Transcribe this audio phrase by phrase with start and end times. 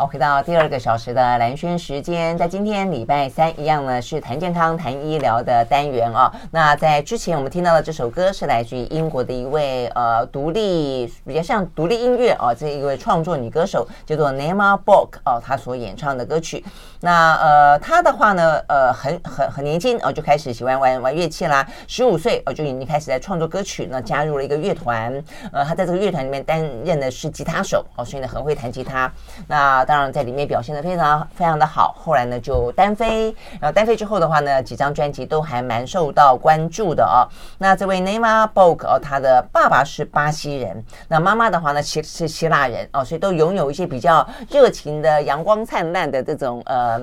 [0.00, 6.32] 好，回到第二个小时的蓝轩时间，在今天礼拜三一样呢，是谈健康、谈医疗的单元啊。
[6.52, 16.64] 那在之前我们听到的这首歌是来自于英国的一位呃独立比较像独立音乐啊这一位创作女歌手叫做 Naima Borg 哦，她所演唱的歌曲。
[17.00, 25.12] 那呃她的话呢呃很很很年轻哦就开始喜欢玩玩乐器啦，十五岁哦就已经开始在创作歌曲，那加入了一个乐团，
[25.52, 29.12] 呃她在这个乐团里面担任的是吉他手哦，所以呢很会弹吉他。
[29.48, 31.96] 那当然，在里面表现的非常非常的好。
[31.98, 37.24] 后来呢，就单飞，然后单飞之后的话呢，几张专辑都还蛮受到关注的哦。
[37.56, 47.00] 那这位 Naima Borg 哦，他的爸爸是巴西人，那妈妈的话呢，其实是希腊人哦，所以都拥有一些比较热情的、阳光灿烂的这种呃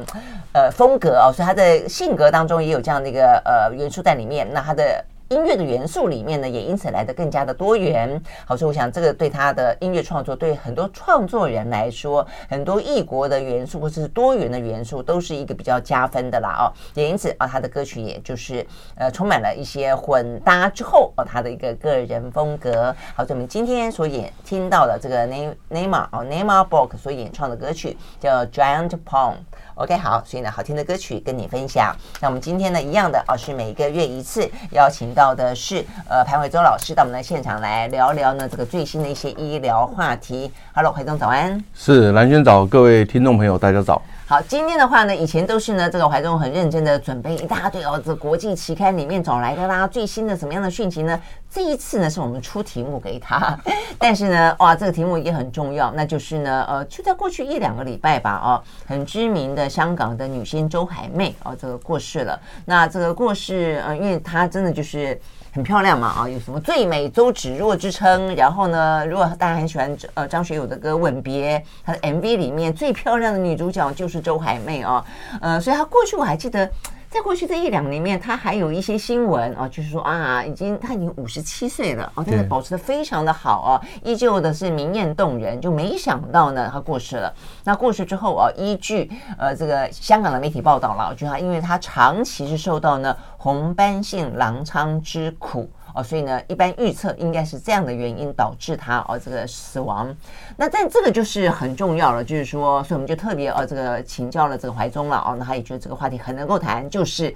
[0.54, 4.48] 呃风格哦，所以他的性格当中也有这样的一个呃元素在里面。
[4.54, 5.04] 那他的。
[5.36, 8.22] 音乐的元素里面呢，也因此来得更加的多元。
[8.46, 16.72] 好，所以我想这个对他的音乐创作，对很多创作人来说，很多异国的元素或者是多元的元素，都是一个比较加分的啦哦。
[16.94, 22.96] 也因此啊，他的歌曲也就是呃充满了一些混搭之后哦，他的一个个人风格。
[23.14, 29.36] 好，所以我们今天所演听到的这个 Naima 哦 Naima Borg 所演唱的歌曲叫 Giant Pond。
[29.76, 31.94] OK，好，所以呢，好听的歌曲跟你分享。
[32.22, 40.52] 那我们今天呢，一样的哦，是每个月一次邀请到的是呃潘伟忠老师到我们的现场来聊聊呢这个最新的一些医疗话题。
[40.74, 41.64] Hello，怀忠早安。
[41.74, 44.02] 是蓝轩早，各位听众朋友大家早。
[44.28, 51.22] 好，今天的话呢，以前都是呢，这个怀中很认真的准备一大堆哦，这国际期刊里面找来的啦，最新的什么样的讯息呢？
[51.48, 53.56] 这一次呢，是我们出题目给他，
[54.00, 58.50] 但是呢，哇，这个题目也很重要，那就是呢，呃，就在过去一两个礼拜吧，哦，
[58.88, 62.40] 很知名的香港的女星周海媚哦，这个过世了。
[62.66, 65.22] 那这个过世，呃，因为她真的就是。
[65.56, 68.36] 很漂亮嘛啊，有什么最美周芷若之称？
[68.36, 75.06] 然后呢，如果大家很喜欢呃张学友的歌《吻别》，他的 MV 里面最漂亮的女主角就是周海媚啊，
[75.40, 76.70] 呃，所以她过去我还记得。
[77.16, 85.62] 在过去这一两年里面，他还有一些新闻啊，就是说啊，已经他已经五十七岁了啊，但是保持的非常的好啊，依旧的是明艳动人。
[85.62, 87.34] 就没想到呢，他过世了。
[87.64, 95.72] 那过世之后啊，依据呃这个香港的媒体报道了，就他因为他长期是受到呢红斑性狼疮之苦。
[95.96, 100.14] 哦，所以呢，一般预测应该是这样的原因导致他哦这个死亡。
[100.58, 107.34] 那但这个就是很重要了，就是说，所以我们就特别哦这个请教了这个怀中了哦，那他也觉得这个话题很能够谈，就是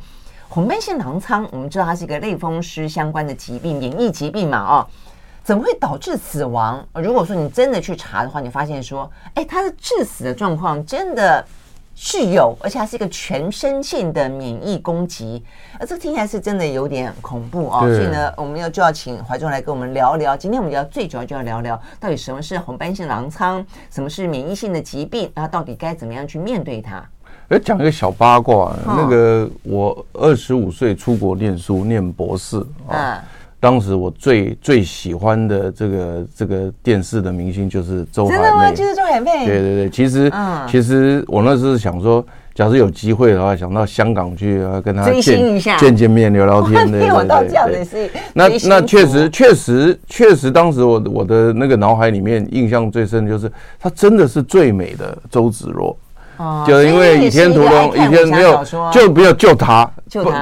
[0.49, 1.47] 红斑性狼疮。
[1.51, 4.85] 我们知道它是一个类风湿相关的疾病，免疫疾病嘛哦，
[5.43, 6.85] 怎么会导致死亡？
[6.95, 11.45] 如果说你真的去查的话，你发现说，哎，他的致死的状况真的。
[12.01, 15.43] 是有，而且它是一个全身性的免疫攻击，
[15.77, 17.81] 而这听起来是真的有点恐怖哦。
[17.81, 20.35] 所以呢，我们要就要请怀中来跟我们聊聊。
[20.35, 27.03] 今天我们要最主要就要聊聊，到底什么是红斑性狼疮，什么是免疫性的疾病，然后到底该怎么样去面对它？
[27.49, 33.21] 哎，讲一个小八卦，那个我二十五岁出国念书，念博士啊。
[33.61, 38.41] 当时我最最喜欢的这个这个电视的明星就是周海媚。
[38.41, 38.71] 真的吗？
[38.71, 39.45] 就是周海媚。
[39.45, 42.25] 对对对，其实、嗯、其实我那时候想说，
[42.55, 47.13] 假设有机会的话，想到香港去跟他见见见面聊聊天 的。
[47.13, 48.09] 我到这样的是。
[48.33, 55.93] 那那确实确实确实，当时我我的那个脑海里面印象最深的就是她真的是最美的周芷若。
[56.37, 56.63] 哦。
[56.65, 59.91] 就因为《倚天屠龙》，倚天没有就没有救她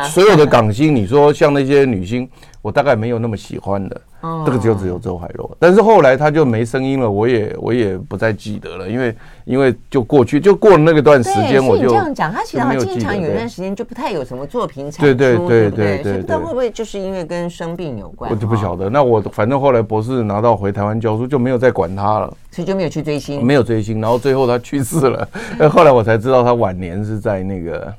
[0.08, 2.30] 所有的港星，你说像那些女星。
[2.68, 4.02] 我大概没有那么喜欢的，
[4.46, 16.04] 这个就只有周海若，但是后来他就没声音了，我也我也不再记得了，因为因为就过去就过了那个段时间，我就这样讲，他其实他经常有一段时间就不太有什么作品产出，对对对对？
[16.04, 18.90] 对，不知道会不会就是因为跟生病有关，我就不晓得。
[18.90, 25.26] 那我反正后来博士拿到回台湾教书，就没有再管他了，所以就没有去追星，没有追星，然后最后他去世了，
[25.72, 27.94] 后来我才知道他晚年是在那个。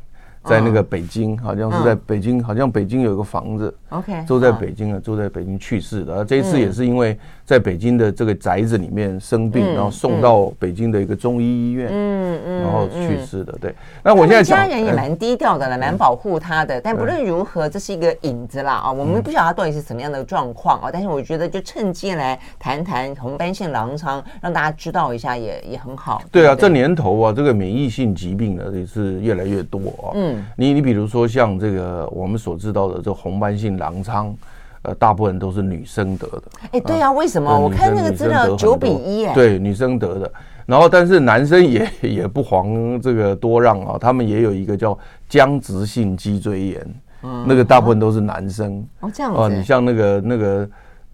[0.49, 6.25] 在那个北京，好像是在北京，好像北京有一个房子，OK，住在北京啊，住在北京去世的。
[6.25, 7.19] 这一次也是因为。
[7.49, 13.55] 在北京的这个宅子里面生病，然后送到北京的一个中医医院，嗯嗯，然后去世的。
[13.59, 16.79] 对，那我现在家人也蛮低调的了，蛮保护他的。
[16.79, 20.91] 但不论如何，这是一个影子啦啊，我们不晓得他到底是什么样的状况啊。
[20.93, 26.21] 但是我觉得就趁机来谈谈红斑性狼疮，让大家知道一下也也很好。
[26.31, 30.13] 对啊，这年头啊，这个免疫性疾病呢也是越来越多啊。
[30.13, 34.35] 嗯，你你比如说像这个我们所知道的这红斑性狼疮。
[34.83, 36.43] 呃，大部分都是女生得的。
[36.71, 37.51] 哎，对啊，为什么？
[37.59, 40.33] 我看那个资料九比一，哎，对，女生得的。
[40.67, 44.97] 然后，但是男生也也不遑这个多让啊，他们也有一个叫
[45.29, 46.95] 僵直性脊椎炎，
[47.45, 48.87] 那个大部分都是男生。
[49.01, 50.71] 哦，这样哦，你像那个那个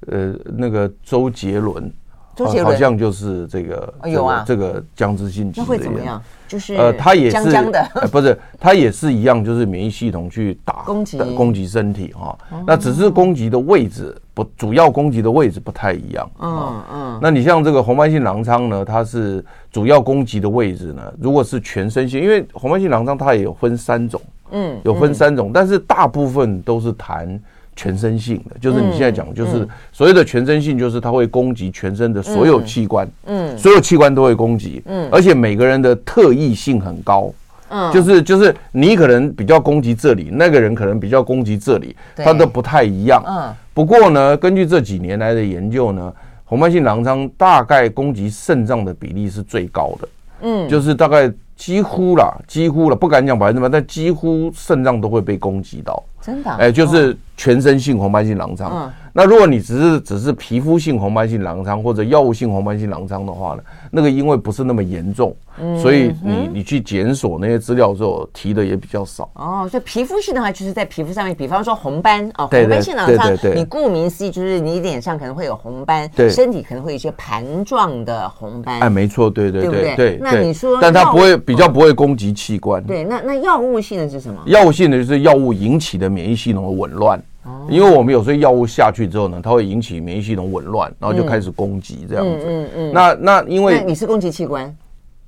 [0.09, 1.91] 呃那个周杰伦
[2.37, 6.21] 周杰伦好像就是这个有啊，这个僵直性脊那会怎么样？
[6.47, 12.37] 就是呃，它也是的，不是，它也是一样，就是免疫系统去打 攻击攻击身体哈。
[12.67, 16.31] 那只是攻击的位置不，主要攻击的位置不太一样。
[16.41, 17.19] 嗯嗯。
[17.21, 24.21] 那你像这个红斑性狼疮呢，它是主要攻击的位置呢，如果是全身性，因为红斑性狼疮它也有分三种，
[24.51, 27.41] 嗯，有分三种，但是大部分都是谈。
[27.77, 37.33] 全身性的，就是你现在讲，就是所谓的全身性，就是它会攻击全身的所有器官，嗯，所有器官都会攻击，嗯，而且每个人的特异性很高，
[37.69, 43.53] 嗯，就是就是你可能比较攻击这里，那个人可能比较攻击这里，它都不太一样，嗯。
[43.75, 46.13] 不过呢，根据这几年来的研究呢，
[46.45, 50.09] 红斑性狼疮大概攻击肾脏的比例是最高的，
[50.43, 56.01] 嗯，就是大概几乎啦，几乎了，不敢讲百分之百，但几乎肾脏都会被攻击到。
[56.25, 58.71] 真的，哎，就是全身性红斑性狼疮。
[58.73, 65.37] 嗯，那如果你只是只是皮肤性红斑性狼疮或者药物性红斑性狼疮的话呢，那个因为不是那么严重，
[65.83, 69.29] 所以你你去检索那些资料之后提的也比较少。
[69.35, 78.81] 哦，所以皮肤性的话就是在皮肤上面，比方说红斑哦，红斑性狼疮，你顾名思义就是你脸上可能会有红斑，对，身体可能会有一些盘状的红斑。
[78.81, 80.19] 哎，没错，对对对对。
[80.23, 82.83] 那你说，但它不会比较不会攻击器官。
[82.83, 84.41] 对，那那药物性的是什么？
[84.47, 86.14] 药物性的就是药物引起的。
[86.15, 87.21] 免疫系统的紊乱，
[87.69, 92.45] 因为我们有时候药物下去之后呢，它会引起免疫系统紊乱，然后就开始攻击这样子。
[92.47, 92.93] 嗯嗯。
[92.93, 94.77] 那那因为你是攻击器官，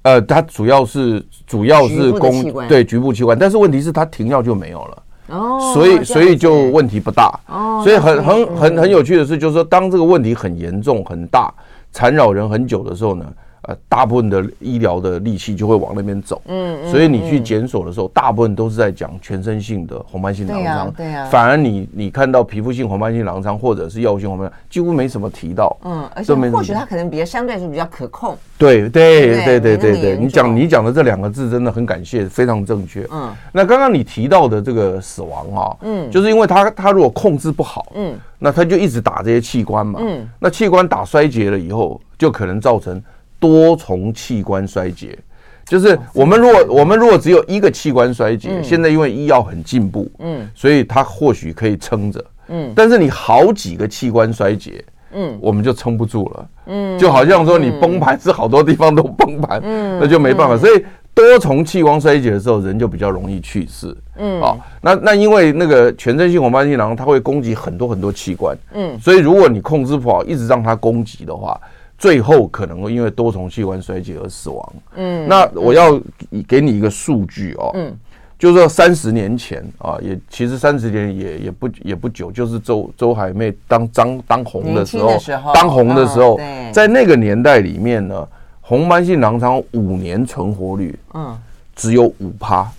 [0.02, 7.82] 呃，它主要是主要是攻对局部器官，但是问题是它停药就没有了哦，所以所以就问题不大哦。
[7.82, 11.52] 所以很很很很有趣的是，就是说当这个问题很严重很大，
[11.92, 13.26] 缠绕人很久的时候呢。
[13.66, 43.02] 呃，大部分的医疗的力气就会往那边走，嗯，所以你去检索的时候，大部分都是在讲全身性的红斑性狼疮，对呀，反而你你看到皮肤性红斑性狼疮或者是药物性红斑，几乎没什么提到，嗯，而且或许它可能比较相对来说比较可控，对对对对对对，你讲你讲的这两个字真的很感谢，非常正确，嗯，那刚刚你提到的这个死亡啊，嗯，就是因为它它如果控制不好，嗯，那它就一直打这些器官嘛，嗯，那器官打衰竭了以后，就可能造成。
[43.38, 45.18] 多重器官衰竭，
[45.66, 71.60] 就是我们如果我们如果只有一个器官衰竭，现在因为医药很进步，嗯，所以它或许可以撑着，嗯，但是你好几个器官衰竭，嗯，我们就撑不住了，嗯，就好像说你崩盘是好多地方都崩盘，嗯，那就没办法，所以多重器官衰竭的时候，人就比较容易去世，嗯，啊，那那因为那个全身性红斑性狼，它会攻击很多很多器官，嗯，所以如果你控制不好，一直让它攻击的话。
[71.98, 74.72] 最后可能会因为多重器官衰竭而死亡。
[74.96, 76.00] 嗯，那我要
[76.46, 77.70] 给你一个数据哦。
[77.75, 77.96] 嗯，
[78.38, 85.16] 就是说三十年前啊，也其实三十年也也不也不久，就是周周海媚当当当红的时候，
[85.54, 86.38] 当红的时候，
[86.72, 88.28] 在那个年代里面呢，
[88.60, 91.38] 红斑性狼疮五年存活率，嗯，
[91.75, 92.70] 只有五趴。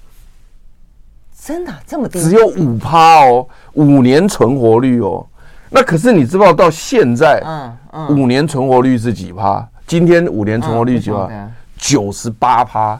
[1.40, 2.20] 真的这么低？
[2.22, 5.26] 只有五趴哦，五年存活率哦。
[5.70, 9.68] 那可是你知道到现在，嗯嗯，五年存活率是几趴？
[9.86, 11.30] 今天五年存活率几趴？
[11.78, 13.00] 九十八趴。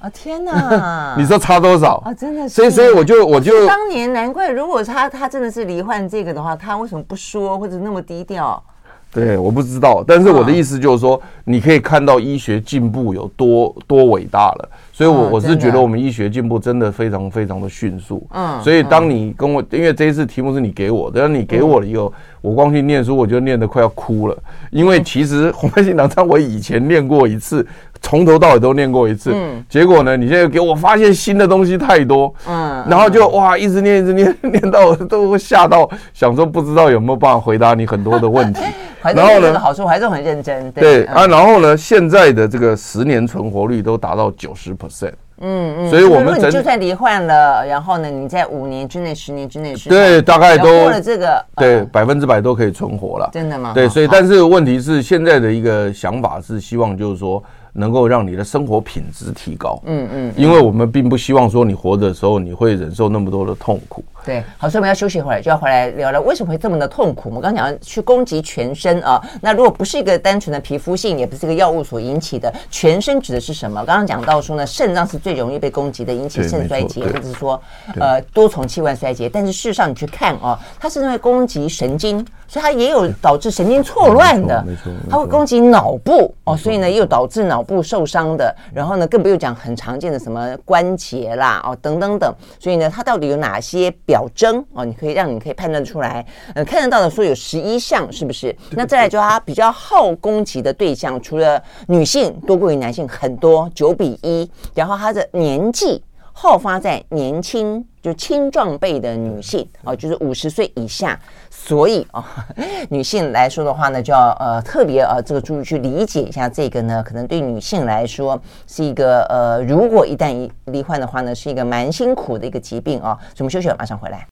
[0.00, 1.14] 啊天哪！
[1.16, 2.12] 你说差多少啊？
[2.12, 2.50] 真的是。
[2.50, 8.62] 所以所以我就我就当年难怪，如果他他真的是罹患这个的话，他为什么不说或者那么低调？
[9.10, 14.68] 对，我不知道，但是我的意思就是说，你可以看到医学进步有多多伟大了。
[14.96, 18.24] 所以，我我是觉得我们医学进步真的非常非常的迅速。
[18.30, 24.38] 嗯，所以当你跟我，因为这一次题目是你给我，的你给我了以后，我光去念书，我就念得快要哭了。
[24.70, 27.66] 因为其实红斑性狼疮我以前念过一次，
[28.00, 29.32] 从头到尾都念过一次。
[29.34, 32.32] 嗯，结果呢，你现在给我发现新的东西太多。
[32.46, 32.53] 嗯，
[32.88, 38.60] 然后就哇，一直念一直念， 念到我都会吓到，想说不知道有没有办法回答你很多的问题。
[39.14, 40.72] 然后呢，好处还是很认真。
[40.72, 45.12] 对啊，然后呢，现在的这个十年存活率都达到九十 percent。
[45.40, 53.28] 嗯嗯，所以我们就算罹患了，然后呢，你在五年之内、十年之内，对，大概都过了这个，对，百分之百都可以存活了。
[53.32, 53.72] 真的吗？
[53.74, 57.42] 对，所以但是问题是，现在的一个想法是希望就是说。
[57.76, 64.04] 能够让你的生活品质提高，嗯嗯，因为我们并不希望说你活着的时候你会忍受那么多的痛苦。
[64.24, 67.28] 对，好，所以我们要休息一会儿，就要回来聊聊为什么会这么的痛苦。
[67.28, 73.84] 我们刚刚讲去攻击全身啊，那如果不是一个单纯的皮肤性，也不是一个药物所引起的，全身指的是什么？
[73.84, 77.60] 刚刚讲到说呢，肾脏是最容易被攻击的，引起肾衰竭，或者是说
[78.00, 79.28] 呃多重器官衰竭。
[79.28, 82.24] 但是事实上你去看啊，它是因为攻击神经。
[82.46, 92.32] 所以它也有导致神经错乱的，没错它会攻击脑部哦，所以呢又导致脑部受伤的，然后呢，更不用讲很常见的什么关节啦，哦，等等等。
[92.60, 94.84] 所以呢，它到底有哪些表征哦？
[94.84, 98.54] 你可以让你可以判断出来，呃，看得到的说有十一项，是不是？
[98.72, 106.02] 那再来就他比较好攻击的对象，除了女性多过于男性很多，九比一，然后他的年纪。
[106.36, 111.18] 好发在年轻，就青壮辈的女性啊，就是五十岁以下。
[111.48, 112.44] 所以啊，
[112.90, 123.16] 女性来说的话呢，就要呃特别呃这个注意去理解一下这个呢，可能对女性来说是一个呃，如果一旦罹患的话呢，是一个蛮辛苦的一个疾病啊。
[123.28, 124.26] 所以我们休息了，马上回来。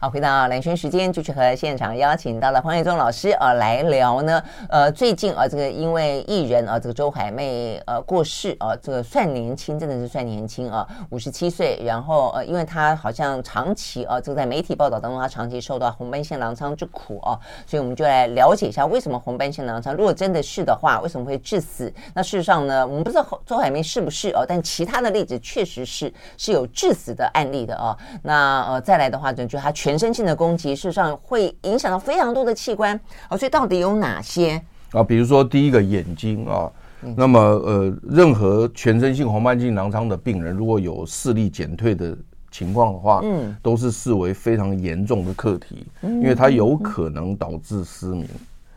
[0.00, 4.42] 好，回到兰萱时间，继续和现场邀请到了黄伟忠老师呃来聊呢。
[4.68, 11.80] 呃，最近啊，这个因为艺人啊，这个周海媚呃过世啊，这个算年轻，真的是算年轻啊，五十七岁。
[11.84, 21.90] 然后呃，因为他好像长期啊，这个在媒体报道当中，他长期受到红斑性狼疮之苦啊，所以我们就来了解一下为什么红斑性狼疮，如果真的是的话，为什么会致死？
[22.12, 27.96] 那事实上呢，我们不知道周海媚是不是哦，但其他的例子确实是是有致死的案例的啊。
[28.24, 29.93] 那呃，再来的话呢，就他全。
[29.94, 32.98] 全身性的攻击，事实上会影响到非常多的器官
[33.30, 34.60] 哦，所以到底有哪些
[34.90, 35.04] 啊？
[35.04, 36.68] 比如说第一个眼睛啊，
[37.16, 42.18] 那么呃，任何全身性红斑性狼疮的病人，如果有视力减退的
[42.50, 48.28] 情况的话，嗯，都是视为非常严重的课题，因为它有可能导致失明，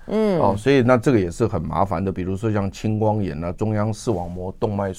[0.05, 2.11] 嗯，哦，所以那这个也是很麻烦的。
[2.11, 4.93] 比如说像青光眼啊，中央视网膜动脉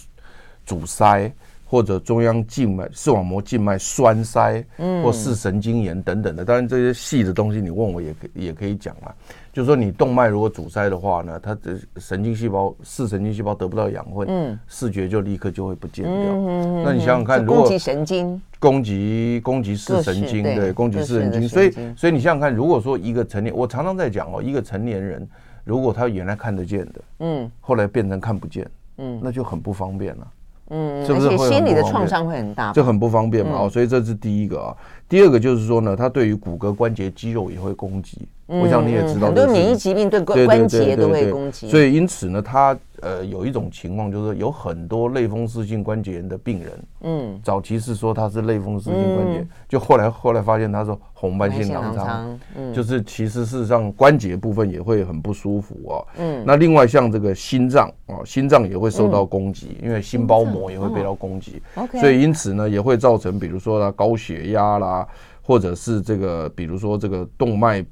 [0.67, 1.33] 阻塞。
[1.71, 9.13] 或者中央静脉视网膜静脉栓塞，嗯，或视神经炎等等的，当然这些细的东西你问我也可也可以讲嘛。
[9.53, 16.15] 就是说你动脉如果阻塞的话呢，它的神经细胞视神经细胞得不到养分，嗯，视觉就立刻就会不见掉。
[16.15, 25.29] 嗯，那你想想看，如果攻击神经，攻击攻击视神经，对，攻击视神经，所以所以你想想看，如果说一个成年，我常常在讲哦，一个成年人
[25.65, 30.27] 如果他原来看得见的，嗯，后来变成看不见，嗯，那就很不方便了。
[30.71, 32.73] 嗯，是不是心理的创伤会很大？
[32.73, 34.77] 这很不方便嘛，哦，所以这是第一个啊。
[35.09, 38.29] 第二个就是说呢，它对于骨骼关节肌肉也会攻击。
[38.47, 41.69] 我想你也知道，很多免疫疾病对关关节都会攻击。
[41.69, 56.07] 所以因此呢，它呃有一种情况，就是有很多类风湿性关节炎的病人，嗯，早期是说他是类风湿性关节，就后来后来发现他说红斑性狼疮，嗯，就是其实事实上关节部分也会很不舒服哦。
[56.19, 61.63] 嗯，那另外像这个心脏啊，心脏也会受到攻击，因为心包膜也会被到攻击。
[62.01, 65.07] 所以因此呢，也会造成比如说他高血压啦。
[65.41, 67.83] 或者是这个，比如说这个动脉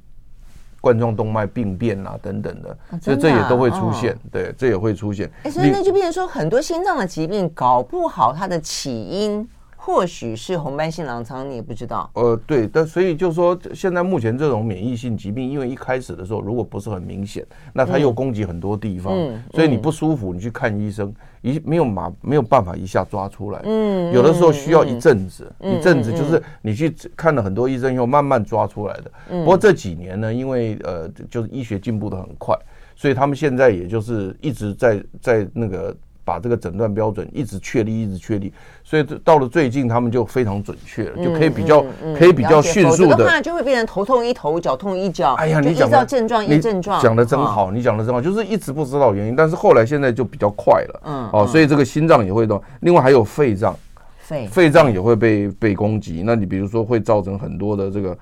[0.81, 5.29] 冠状动脉病变啊等等的，所以这也都会出现，对，这也会出现。
[5.43, 9.47] 哎，所以那就变成说，很多心脏的疾病搞不好它的起因。
[9.87, 12.11] 或许是红斑性狼疮，你也不知道。
[12.15, 29.11] 呃，对，但所以就是说，现在目前这种免疫性疾病，因为一开始的时候如果不是很明显，那它又攻击很多地方，嗯，所以你不舒服，你去看医生，一没有马没有办法一下抓出来，嗯，有的时候需要一阵子，一阵子就是你去看了很多医生以后慢慢抓出来的。
[29.29, 32.53] 不过这几年呢，因为呃，就是医学进步的很快，
[32.93, 35.95] 所以他们现在也就是一直在在那个。
[36.27, 38.51] 把这个诊断标准一直确立，一直确立，
[38.83, 41.81] 所以到了最近，他们就非常准确了，就可以比较，
[42.19, 43.25] 可以比较迅速的。
[43.25, 45.35] 话就会变成头痛医头，脚痛医脚。
[45.35, 51.01] 哎呀，你讲到症状医症状，讲的真好，你讲的真好，就是一直不知道原因，但是后来现在就比较快了。
[51.05, 53.73] 嗯，哦，所以这个心脏也会动，另外还有肺脏，
[54.17, 56.23] 肺肺脏也会被被攻击。
[56.25, 58.17] 那你比如说会造成很多的这个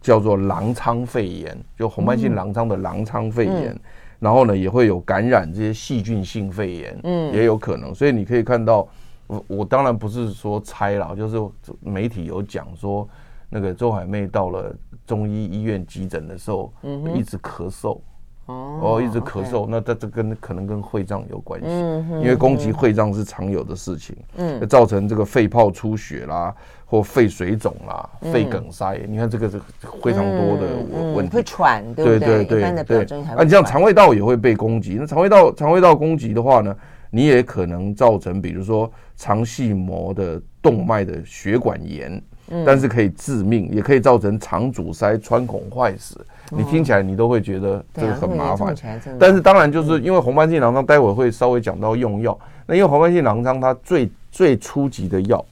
[0.00, 3.78] 叫做狼疮肺炎，就红斑性狼疮的狼疮肺炎。
[4.22, 7.92] 然后呢，也会有感染这些细菌性肺炎，嗯，也有可能。
[7.92, 8.86] 所以你可以看到，
[9.26, 11.36] 我我当然不是说猜了，就是
[11.80, 13.08] 媒体有讲说，
[13.50, 14.72] 那个周海媚到了
[15.04, 17.98] 中医医院急诊的时候，嗯，一直咳嗽，
[18.46, 26.54] 哦，一直咳嗽，那这这跟可能跟肺脏有关系，嗯，因为攻击肺脏是常有的事情，嗯，造成这个肺泡出血啦。
[26.84, 29.58] 或肺水肿啦，肺梗塞，你看这个是
[30.02, 31.34] 非常多的问题。
[31.34, 32.44] 会喘，对不对？
[32.44, 33.18] 对对对。
[33.34, 34.98] 啊，你像肠胃道也会被攻击。
[35.00, 36.76] 那肠胃道肠胃道攻击的话呢，
[37.08, 42.22] 你也可能造成，比如说肠系膜的动脉的血管炎，
[42.64, 46.20] 但是可以致命，也可以造成肠阻塞、穿孔坏死。
[46.50, 48.74] 你听起来你都会觉得这个很麻烦。
[49.18, 52.38] 但是当然就是因为红斑性狼疮，待会会稍微讲到用药。
[52.66, 55.44] 那因为红斑性狼疮它最最初级的药。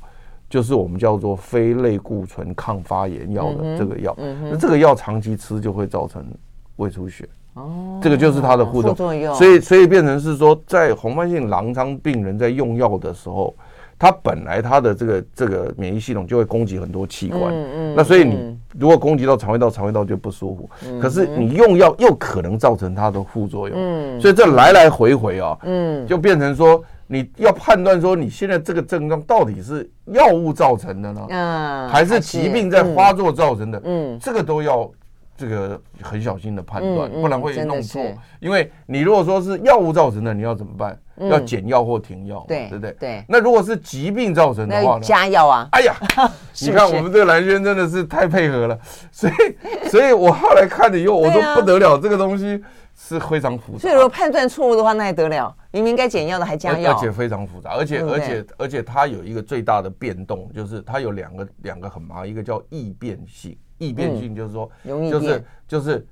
[0.49, 6.27] 就是我们叫做非类固醇抗发炎药的这个药，那这个药长期吃就会造成
[6.75, 7.25] 胃出血。
[7.55, 9.33] 哦，这个就是它的副作用。
[9.37, 13.55] 所以，所以变成是说，在红斑性狼疮病人在用药的时候，
[14.01, 20.71] 它本来它的这个这个免疫系统就会攻击很多器官，嗯嗯，那所以你如果攻击到肠胃道，肠胃道就不舒服。
[20.99, 34.91] 可是你用药又可能造成它的副作用，嗯，所以这来来回回啊，嗯，就变成说你要判断说你现在这个症状到底是药物造成的呢，嗯，还是疾病在发作造成的，嗯，这个都要。
[35.37, 37.99] 这个很小心的判断，不然会弄错。
[38.41, 40.95] 因为你如果说是药物造成的，你要怎么办？
[41.29, 42.97] 要减药或停药，对对不对？
[42.99, 43.25] 对。
[43.29, 45.01] 那如果是疾病造成的话呢？
[45.03, 45.69] 加药啊！
[45.73, 45.95] 哎呀，
[46.63, 48.79] 你看我们这个兰轩真的是太配合了，
[49.13, 52.63] 所以，所以我后来看了以后，我说不得了，这个东西
[52.97, 53.79] 是非常复杂。
[53.79, 55.55] 所以如果判断错误的话，那还得了？
[55.73, 63.57] 明明该减药的还加药，而且非常复杂，而且而且而且它有一个最大的变动，就是它有两个两个很麻，一个叫易变性。
[63.79, 66.07] 易变性就是说，就是就是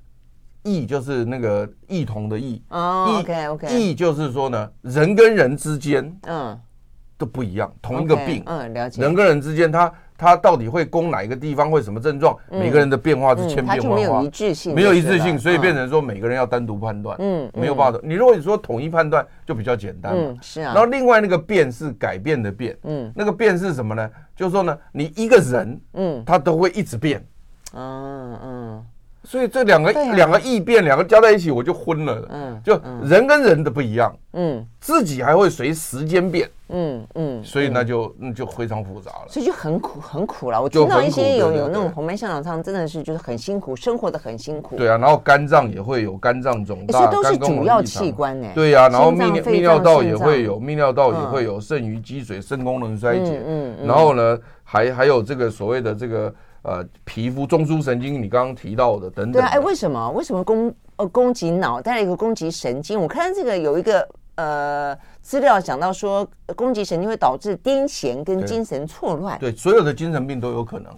[0.63, 6.59] 异就是那个异同的异哦，OK OK，异就是说呢，人跟人之间嗯
[7.17, 17.99] 都不一样，同一个病嗯了解，人跟人之间他他到底会攻哪一个地方，会什么症状，每个人的变化是千变万化，没有一致性，没有一致性，所以变成说每个人要单独判断，嗯，没有办法。
[18.03, 20.75] 你如果你说统一判断就比较简单嘛，是啊。
[20.75, 24.11] 然后另外那个变是改变的变，嗯，那个变是什么呢？
[24.37, 27.25] 就是说呢，你一个人，嗯，他都会一直变。
[27.75, 28.87] 嗯嗯，
[29.25, 32.27] 所以这两个两个异变，两个加在一起，我就昏了。
[32.31, 34.15] 嗯，就人跟人的不一样。
[34.33, 36.49] 嗯，自己还会随时间变。
[36.71, 39.27] 嗯嗯，所以那就那就非常复杂了。
[39.29, 40.63] 所以就很苦很苦了。
[40.63, 44.77] 我听到一些有有那种红斑性狼疮，真的是就是很辛苦，生活的很辛苦。
[44.77, 48.49] 对啊，然后肝脏也会有肝脏肿大，这都是主要器官呢。
[48.55, 53.43] 对呀，然后泌尿泌尿道也会有，泌尿道也会有肾盂积水、肾功能衰竭。
[53.47, 56.33] 嗯嗯，然后呢，还还有这个所谓的这个。
[56.63, 59.41] 呃，皮肤中枢神经，你刚刚提到的等等的。
[59.41, 60.11] 对啊，哎，为什么？
[60.11, 63.01] 为什么攻呃攻击脑，带来一个攻击神经？
[63.01, 69.39] 我看这个有一个呃资料讲到说，攻击神经会导致癫痫跟精神错乱。
[69.39, 70.93] 对，所有的精神病都有可能。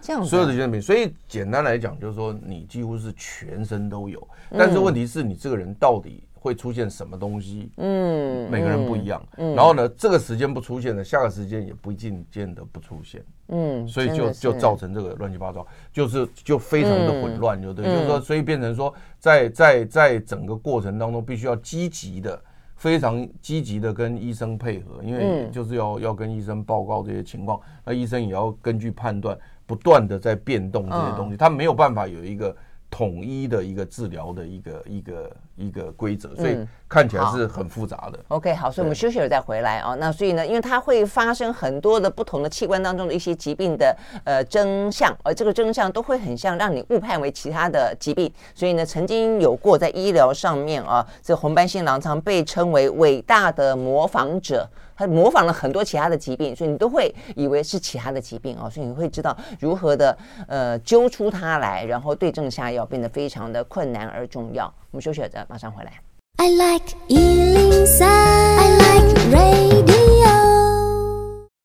[0.00, 0.28] 这样子。
[0.28, 6.22] 所有的精神病，所以简单来讲，就是说你几乎是全身都有，但是问题是你这个人到底。
[6.46, 7.68] 会出现什么东西？
[7.78, 9.20] 嗯，每个人不一样。
[9.36, 13.20] 嗯，然后呢，这个时间不出现的，下个时间也不一定见得不出现。
[13.48, 22.40] 嗯，所以就就造成这个乱七八糟，就是就非常的混乱，就对，就是说，所以变成说，在在在整个过程当中，必须要积极的，
[22.76, 32.56] 非常积极的跟医生配合，因为就是要要跟医生报告这些情况，那医生也要根据判断，不断的在变动这些东西，他没有办法有一个。
[32.88, 38.18] 统一的一个治疗的一个一个一个规则，所以看起来是很复杂的。
[38.28, 39.94] OK，好，所以我们休息了再回来啊。
[39.94, 48.32] 那所以呢，因为它会发生很多的不同的器官当中的一些疾病的呃真相，而这个真相都会很像让你误判为其他的疾病。
[48.54, 54.68] 所以呢，曾经有过在医疗上面啊，这红斑性狼疮被称为伟大的模仿者。
[54.98, 60.16] 他模仿了很多其他的疾病，所以你都会以为是其他的疾病哦，所以你会知道如何的
[60.48, 64.72] 呃揪出它来，然后对症下药，变得非常的困难而重要。
[64.96, 65.92] 我们休息了，马上回来。
[66.38, 69.95] I like 103, I like radio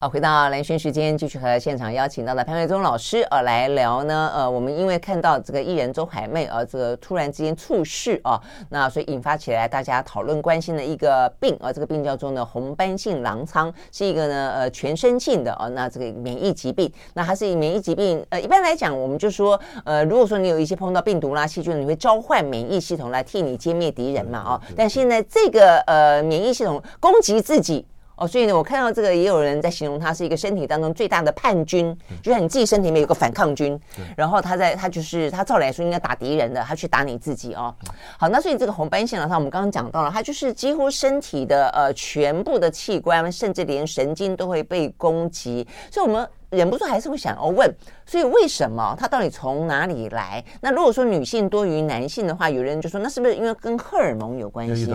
[0.03, 4.31] 好，回到蓝轩时间，继续和现场邀请到的潘伟忠老师呃来聊呢。
[4.33, 16.91] 呃，我们因为看到这个艺人周海媚呃这个突然之间猝逝啊，那所以引发起来大家讨论关心的一个病啊，这个病叫做呢红斑性狼疮，是一个呢呃全身性的啊，那这个免疫疾病。
[17.13, 24.61] 那它是以免疫疾病呃一般来讲，我们就说呃如果说你有一些碰到病毒啦细菌，你会召唤免疫系统来替你歼灭敌人嘛啊。
[24.75, 27.85] 但现在这个呃免疫系统攻击自己。
[28.21, 33.79] 哦，所以呢，我看到这个也有人在形容它是一个身体当中最大的叛军，就像你自己身体里面有个反抗军，
[34.15, 37.73] 然后他在他就是他照理来说应该打敌人的，他去打你自己哦。
[38.19, 46.27] 好，那所以这个红斑性狼疮，我们刚刚讲到了，它就是几乎身体的呃全部的器官，甚至连神经都会被攻击，所以我们。
[46.51, 47.73] 忍不住还是会想要问，
[48.05, 50.43] 所以为什么它到底从哪里来？
[50.61, 54.85] 那如果说女性多于男性的话，有人就说那是不是因为跟荷尔蒙有关系？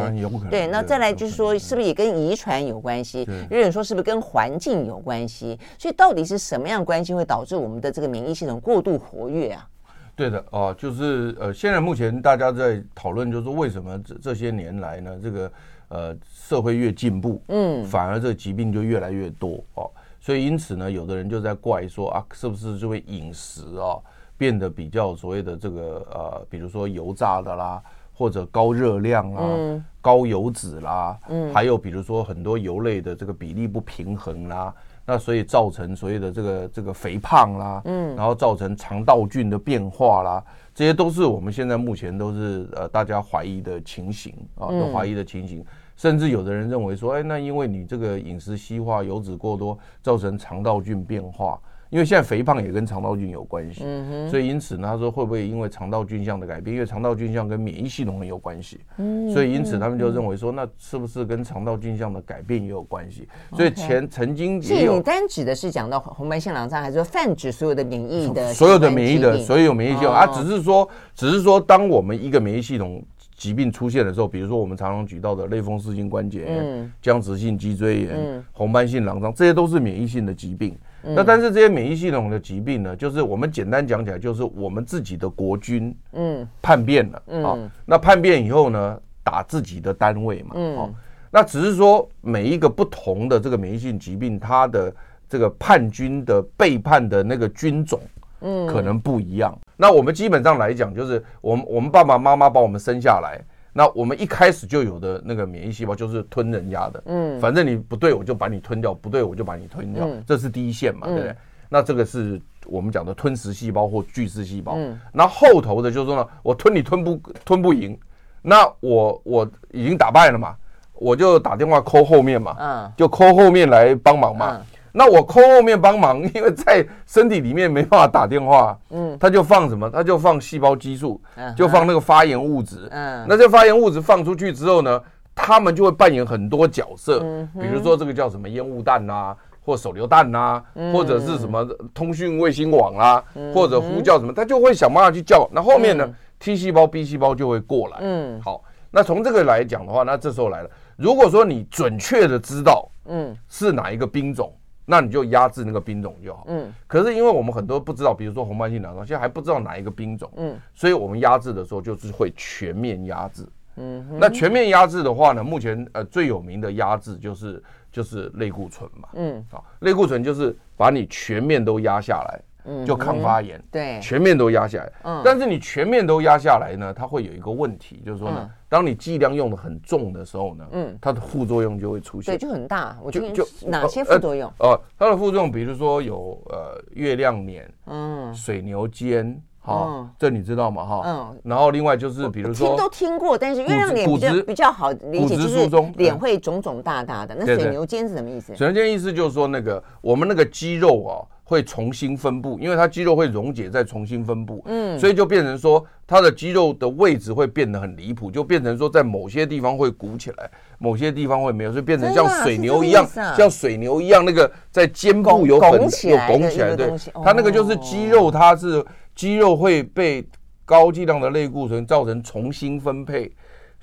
[0.51, 3.27] 对，那再来就是说是不是也跟遗传有关系？
[3.51, 5.59] 有人说是不是跟环境有关系？
[5.79, 9.67] 所以到底是什么样关系会导致我们的这个免疫系统过度活跃啊？
[10.15, 15.53] 对的哦，就是呃，现在目前大家在讨论，就是说为什么这这些年来呢，这个
[15.89, 19.91] 呃社会越进步，嗯，反而这个疾病就越来越多哦。
[20.27, 23.95] 所以因此呢，有的人就在怪说啊，是不是就会饮食啊
[24.37, 27.81] 变得比较所谓的这个呃，比如说油炸的啦，
[28.13, 45.65] 或者高热量啦、嗯、高油脂啦，嗯，还有比如说很多油类的这个比例不平衡啦，那所以造成所谓的这个这个肥胖啦，嗯，然后造成肠道菌的变化啦，这些都是我们现在目前都是呃大家怀疑的情形啊，都怀疑的情形。
[45.97, 51.59] 甚至有的人认为说，哎，那因为你这个饮食西化，油脂过多，造成肠道菌变化。
[51.89, 56.75] 因为现在肥胖也跟肠道菌有关系，嗯，所以因此呢，他说会不会因为肠道菌相的改变？
[56.75, 63.29] 因为肠道菌相跟免疫系统很有关系，嗯，所以因此他们就认为说，那是不是跟肠道菌相的改变也有关系？
[63.55, 70.27] 所以前曾经也有，单指的是讲到红斑性狼疮，还是说泛指所有的免疫的所有的免疫的所有免疫系统啊？
[70.27, 73.01] 只是说，只是说，当我们一个免疫系统
[73.37, 80.77] 疾病出现的时候，比如说我们常常举到的类风湿性关节炎、僵直性脊椎炎、红斑性狼疮，这些都是免疫性的疾病。
[81.03, 90.93] 那但是这些免疫系统的疾病呢，就是我们简单讲起来，就是我们自己的国军，嗯，叛变了，嗯，那叛变以后呢，打自己的单位嘛，嗯，
[91.31, 94.93] 那只是说每一个不同的这个免疫性疾病，它的
[95.29, 98.01] 这个叛军的背叛的那个军种，
[98.41, 99.57] 嗯，可能不一样。
[99.77, 103.41] 那我们基本上来讲，就是我们我们爸爸妈妈把我们生下来。
[103.73, 111.37] 那我们一开始就有的那个免疫细胞就是吞人家的，嗯，反正你不对我就把你吞掉，不对我就把你吞掉，这是第一线嘛，对不对？
[111.69, 114.73] 那这个是我们讲的吞食细胞或巨噬细胞。
[114.77, 117.95] 嗯，那后头的就是说呢，我吞你吞不吞不赢，
[118.41, 120.57] 那我我已经打败了嘛，
[120.95, 124.59] 我就打电话 call 后面嘛，嗯，就 call 后面来帮忙嘛。
[124.99, 129.91] 那我空后面帮忙， 因为在身体里面没办法打电话，嗯，他就放什么？
[129.91, 131.21] 他就放细胞激素，
[131.55, 134.99] 就放那个发炎物质，嗯，那这发炎物质放出去之后呢，
[135.35, 137.21] 他们就会扮演很多角色，
[137.61, 140.63] 比如说这个叫什么烟雾弹呐，或手榴弹呐，
[140.95, 145.47] 或者是什么通讯卫星网啊，或者呼叫什么，他就会想办法去叫。
[145.53, 154.51] 那后面呢，T 细胞、B 细胞就会过来，嗯，好，那从这个来讲的话，那这时候来了，如果说你准确的知道，嗯，是哪一个兵种。
[154.87, 156.45] 那你就压制那个兵种就好。
[156.49, 156.73] 嗯。
[156.87, 160.31] 可是因为我们很多不知道，比如说红斑性狼疮，现在还不知道哪一个兵种。
[160.37, 160.57] 嗯。
[160.73, 163.47] 所以我们压制的时候就是会全面压制。
[163.75, 164.07] 嗯。
[164.19, 169.09] 那全面压制的话呢，目前呃最有名的压制就是就是类固醇嘛。
[169.15, 169.45] 嗯。
[169.51, 172.41] 好，类固醇就是把你全面都压下来。
[172.85, 174.93] 就抗发炎，对，全面都压下来。
[175.05, 182.35] 嗯，但是你全面都压下来呢，它会有一个问题，就是说呢，当你剂量用的很重的时候呢，嗯，它的副作用就会出现。
[182.35, 182.97] 对，就很大。
[183.03, 184.51] 我觉得就哪些副作用？
[184.59, 190.85] 哦，它的副作用，比如说有呃月亮脸，嗯，水牛肩，好，这你知道吗？
[190.85, 197.35] 哈，嗯，然后另外就是比如说听都听过，但是月亮脸比较比较好理解，就是脸会肿肿大大的。
[197.39, 198.57] 那水牛肩是什么意思？
[198.57, 201.15] 水牛肩意思就是说那个我们那个肌肉啊。
[201.49, 213.07] 会重新分布，因为它肌肉会溶解再重新分布，嗯，所以就变成说它的肌肉的位置会变得很离谱，就变成说在某些地方会鼓起来，某些地方会没有，所以变成像水牛一样，
[213.37, 220.27] 像水牛一样那个在肩部有很有拱起来，对，它那个就是肌肉，它是肌肉会被
[220.65, 223.31] 高剂量的类固醇造成重新分配。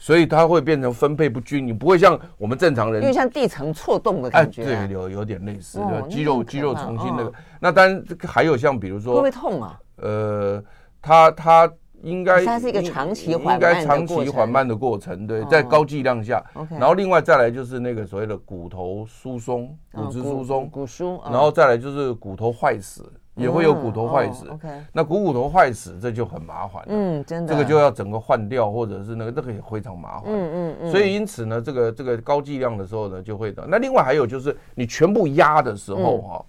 [0.04, 7.32] 所以它会变成分配不均，你不会像我们正常人，因为像地层错动的感觉，对，有有点类似，肌肉肌肉重新那个。
[7.58, 9.80] 那当然还有像比如说会不会痛啊？
[10.02, 10.62] 呃，
[11.02, 16.44] 它它应该它是一个长期应该长期缓慢的过程，对，在高剂量下。
[16.70, 23.10] 然后另外再来就是那个所谓的骨头疏松、骨质疏松、骨疏，然后再来就是骨头坏死。
[23.36, 33.66] 也会有骨头坏死，嗯哦 okay、那股骨，骨头坏死这就很麻烦，嗯，真的，这个就要整个换掉，或者是那个这个也非常麻烦，嗯嗯嗯，所以因此呢，这个这个高剂量的时候呢，就会的。
[33.68, 36.46] 那另外还有就是你全部压的时候哈、嗯，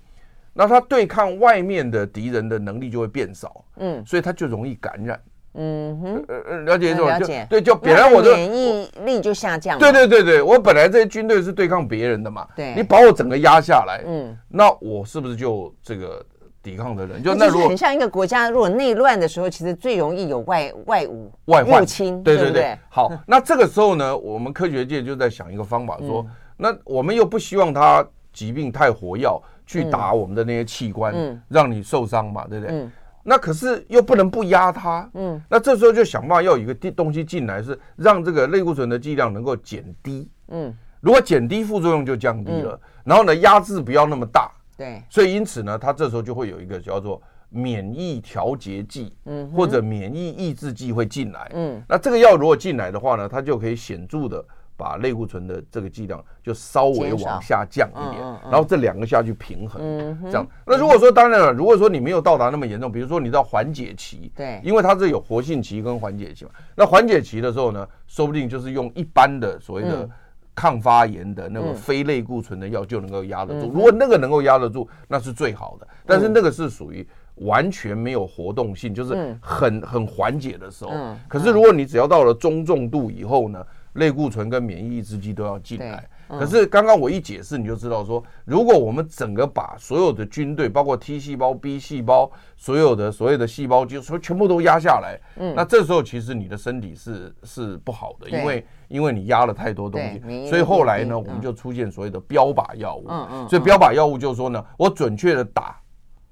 [0.53, 5.19] 那它对抗外面的敌人的能力就会变少，嗯，所以它就容易感染，
[5.55, 16.23] 嗯哼，呃了解这种、嗯、了解，对，就本来我的免疫力就下降，对对对对，我本来这些军队是对抗别人的嘛，对，你把我整个压下来，嗯，那我是不是就这个？
[16.65, 22.77] 抵抗的人，就那如果很像一个国家，如果内乱的时候，其实最容易有外外侮外入侵，对对对。
[22.89, 29.29] 好， 那这个时候呢，我们科学界就在想一个方法，说，那我们又不希望他疾病太活跃，
[29.67, 32.89] 去打我们的那些器官，让你受伤嘛，对不对？
[33.23, 44.51] 那可是又不能不压它，嗯，那这时候就想办法要有一个东西进来，是让这个类固醇的剂量能够减低，嗯，如果减低，副作用就降低了，然后呢，压制不要那么大。
[44.77, 54.45] 对，所以因此呢，它这时候就会有一个叫做免疫调节剂，嗯，或者免疫抑制剂会进来，嗯，那这个药如果进来的话呢，它就可以显著的
[54.77, 60.45] 把类固醇的这个剂量就稍微往下降一点，然后这两个下去平衡，嗯，这样。
[60.67, 70.11] 那如果说当然了，如果说你没有到达那么严重，比如说你到缓解期，对，因为它是有活性期跟缓解期嘛，那缓解期的时候呢，说不定就是用一般的所谓的。
[70.55, 73.71] 抗发炎的那个非类固醇的药就能够压得住。
[73.73, 75.89] 如果那个能够压得住，那是最好的。
[76.07, 80.93] 但是那个是属于完全没有活动性，就是很很缓解的时候。
[81.27, 86.09] 可是如果你只要到了中重度以后呢，类固醇跟免疫抑制剂都要进来。
[86.29, 105.79] 可是刚刚我一解释，你就知道说，如果我们整个把所有的军队，包括 T 细胞、B 细胞，所有的所有的细胞，就说全部都压下来，嗯，那这时候其实你的身体是是不好的，因为因为你压了太多东西，所以后来呢，我们就出现所谓的标靶药物，嗯嗯，所以标靶药物就是说呢，我准确的打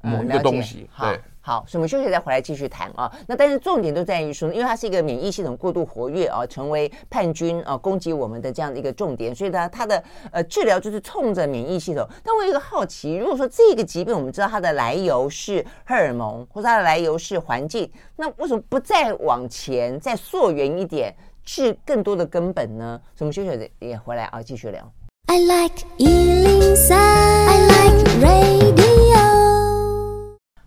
[0.01, 1.21] 某一个东西，对。
[1.45, 3.13] 好，所以我们休息再回来继续谈啊。
[3.27, 9.35] 那但是重点都在于说，因为它是一个免疫系统过度活跃啊，成为叛军啊，攻击我们的这样的一个重点。
[9.35, 10.01] 所以呢，它的
[10.31, 12.09] 呃治疗就是冲着免疫系统。
[12.23, 21.13] 但我有一个好奇，如果说这个疾病我们知道它的来由是荷尔蒙，或者它的来由是环境，那为什么不再往前再溯源一点，
[21.45, 23.01] 治更多的根本呢？
[23.17, 24.81] 所以我们休息也回来啊，继续聊。
[25.27, 28.62] I like 103, I like radio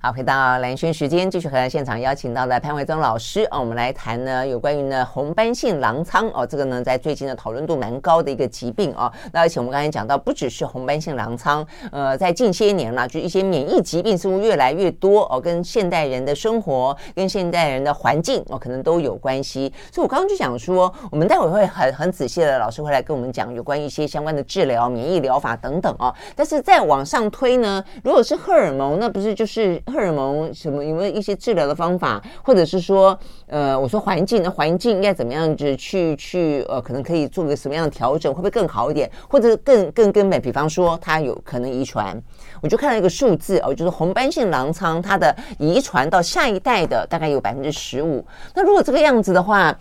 [0.06, 9.12] 好，回到蓝轩时间，继续和现场邀请到的潘维宗老师啊，我们来谈呢有关于呢红斑性狼疮哦，这个呢在最近的讨论度蛮高的一个疾病哦。
[9.34, 19.74] 那而且我们刚才讲到，不只是红斑性狼疮，呃，在近些年啦，就一些免疫疾病似乎越来越多哦，跟现代人的生活、跟现代人的环境哦，可能都有关系。
[19.92, 26.14] 所以我刚刚就想说，我们待会会很很仔细的，老师会来跟我们讲有关一些相关的治疗、免疫疗法等等哦。
[26.36, 29.82] 但是再往上推呢，如果是荷尔蒙，那不是就是。
[29.96, 40.42] 荷尔蒙什么有没有一些治疗的方法，或者是说，呃，我说环境，那环境应该怎么样子去去呃，可能可以做个什么样的调整，会不会更好一点，或者更更根本？
[40.42, 42.22] 比方说，它有可能遗传，
[42.62, 48.24] 我就看到一个数字哦，就是红斑性狼疮，它的遗传到下一代的大概有百分之十五。
[48.54, 49.74] 那如果这个样子的话，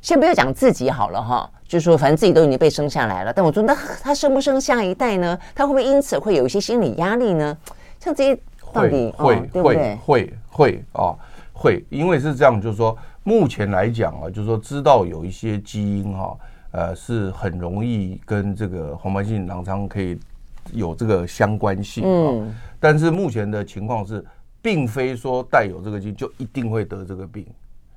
[0.00, 5.38] 先不要讲自己好了哈，就是说反正自己都已经被生下来了，但我说那他生不生下一代呢？
[5.54, 7.54] 他会不会因此会有一些心理压力呢？
[7.98, 8.40] 像这些。
[8.72, 11.14] 会会会会会啊
[11.52, 16.36] 会，因为是这样，就是说目前来讲啊，就是说知道有一些基因哈，
[16.72, 20.18] 呃是很容易跟这个红斑性狼疮可以
[20.72, 22.48] 有这个相关性啊。
[22.78, 24.24] 但是目前的情况是，
[24.62, 27.46] 并非说带有这个基因就一定会得这个病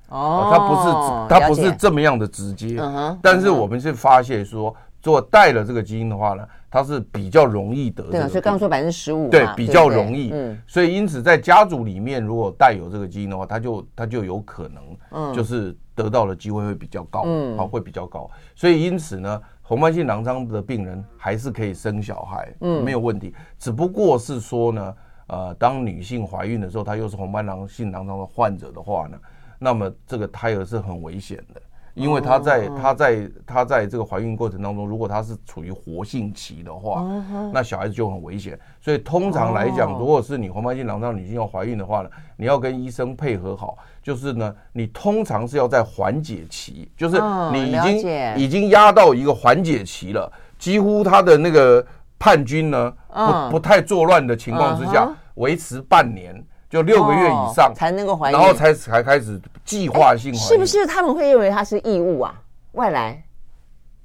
[0.08, 2.78] 哦，它不是它不是这么样的直接。
[3.22, 14.82] 但是我们是发现说，如果带了这个基因的话呢，它是比较容易得的，对，所以刚刚说百分之十五，对，比较容易，嗯，所以因此在家族里面，如果带有这个基因的话，它就它就有可能，
[15.12, 24.94] 嗯，就是得到的机会会比较高，嗯，好，会比较高，所以因此呢，红斑性狼疮的病人还是可以生小孩，嗯，没有问题，只不过是说呢，
[25.28, 29.16] 呃，当女性怀孕的时候，她又是红斑狼性狼疮的患者的话呢，
[29.60, 31.62] 那么这个胎儿是很危险的。
[31.94, 37.04] 因为她在她在她在这个怀孕过程当中，如果她是处于活性期的话，
[37.52, 38.58] 那小孩子就很危险。
[38.80, 47.20] 所以通常来讲，如果是你红斑性狼疮女性要怀孕的话呢，你要跟医生配合好，就是呢，你通常是要在缓解期，就是
[47.52, 51.84] 你已经已经压到一个缓解期了，几乎她的那个
[52.18, 56.44] 叛军呢不不太作乱的情况之下，维持半年。
[56.74, 60.42] 就六个月以上才能够怀孕，然后才才开始计划性怀孕。
[60.42, 62.34] 是不是他们会认为它是异物啊？
[62.72, 63.22] 外来？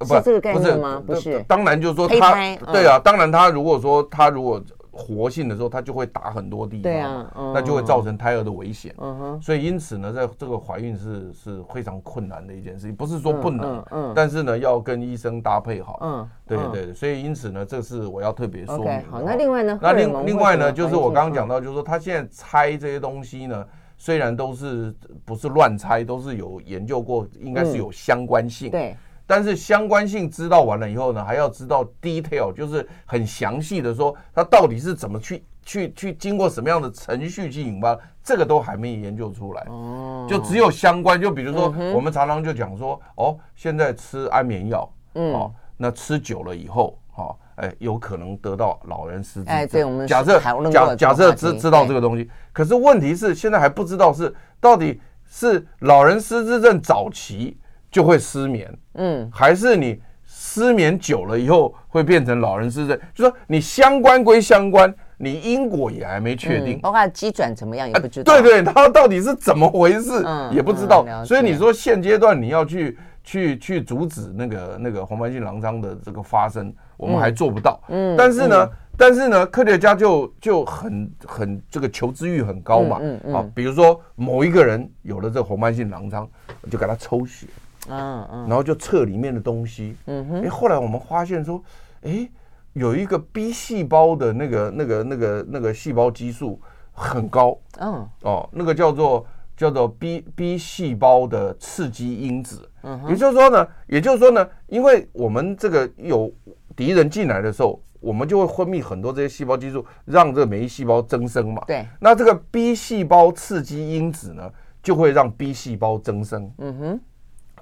[0.05, 1.01] 是这个概念吗？
[1.05, 2.34] 不是，当然就是说他，
[2.71, 4.62] 对啊，当然他如果说他如果。
[4.99, 8.93] 活性的时候，它就会打很多地方，对啊，那就会造成胎儿的危险。
[8.97, 15.97] 嗯哼，所以因此呢，在这个怀孕是是非常困难的一件事情，不是说不能，嗯，但是呢，要跟医生搭配好。
[16.01, 19.01] 嗯，对对，所以因此呢，这是我要特别说明。
[19.09, 19.79] 好，那另外呢？
[19.81, 23.65] 那另另外呢，就是我刚刚讲到，就是说他现在拆这些东西呢，
[23.97, 28.69] 虽然都是不是乱猜，都是有研究过，应该是有相关性。
[28.69, 28.95] 对。
[29.29, 39.63] 但是相关性知道完了以后呢，还要知道 detail，就是很详细的说，它到底是怎么去去去经过什么样的程序去引发，这个都还没研究出来。
[39.69, 49.49] 哦，就只有相关，就比如说我们常常就讲说，哦，现在吃安眠药，嗯，哦，那吃久了以后，哈，哎，有可能得到老人失智。
[49.51, 50.39] 哎，对，我们假设
[50.71, 57.55] 假假设知知道这个东西，可是问题是现在还不知道是到底是老人失智症早期。
[57.91, 63.02] 就会失眠，嗯，还是你失眠久了以后会变成老人失智？
[63.13, 68.34] 就说你相关归相关，你因果也还没确定，包括机转怎么样也不知道。
[68.34, 70.23] 对对，它到底是怎么回事
[70.54, 71.06] 也不知道。
[71.25, 77.82] 所以你说现阶段你要去去去阻止那个那个红斑性狼疮的这个发生，我们还做不到。
[77.89, 82.99] 嗯，但是呢，但是呢，科学家就就很很这个求知欲很高嘛。
[83.02, 83.34] 嗯嗯。
[83.34, 86.30] 啊，比如说某一个人有了这个红斑性狼疮，
[86.69, 87.47] 就给他抽血。
[87.89, 91.62] 嗯嗯，然后就测里面的东西，嗯哼，哎，后来我们发现说，
[92.04, 92.30] 哎，
[92.73, 96.60] 有一个 B 细胞的那个那个那个那个细胞激素
[96.91, 99.25] 很高，嗯，哦，那个叫做
[99.58, 106.32] 叫做 B B 细胞的刺激因子，嗯哼，也就是说呢，也就是说呢，因为我们这个有
[106.75, 107.82] 敌人进来的时候。
[108.02, 111.62] 我们就会分泌很多这些细胞激素，让这个免疫细胞增生嘛。
[111.67, 111.86] 对。
[111.99, 114.49] 那这个 B 细胞刺激因子呢，
[114.82, 116.49] 就会让 B 细胞增生。
[116.60, 117.02] 嗯哼。